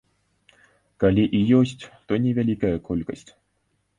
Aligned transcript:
Калі 1.01 1.25
і 1.39 1.41
ёсць, 1.59 1.83
то 2.11 2.19
невялікая 2.25 2.75
колькасць. 2.87 3.29